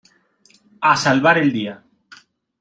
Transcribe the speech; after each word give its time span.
A 0.93 0.95
salvar 0.95 1.37
el 1.37 1.53
día. 1.53 1.83